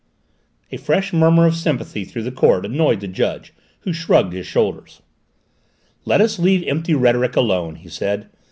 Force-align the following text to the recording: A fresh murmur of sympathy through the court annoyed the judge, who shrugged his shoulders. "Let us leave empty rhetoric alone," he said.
A 0.71 0.77
fresh 0.77 1.13
murmur 1.13 1.45
of 1.45 1.53
sympathy 1.53 2.05
through 2.05 2.23
the 2.23 2.31
court 2.31 2.65
annoyed 2.65 3.01
the 3.01 3.07
judge, 3.07 3.53
who 3.81 3.93
shrugged 3.93 4.33
his 4.33 4.47
shoulders. 4.47 5.03
"Let 6.05 6.21
us 6.21 6.39
leave 6.39 6.67
empty 6.67 6.95
rhetoric 6.95 7.35
alone," 7.35 7.75
he 7.75 7.89
said. 7.89 8.27